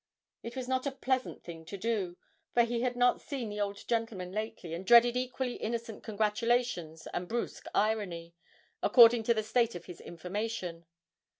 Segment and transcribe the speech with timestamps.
[0.41, 2.17] It was not a pleasant thing to do,
[2.55, 7.27] for he had not seen the old gentleman lately, and dreaded equally innocent congratulations and
[7.27, 8.33] brusque irony,
[8.81, 10.87] according to the state of his information.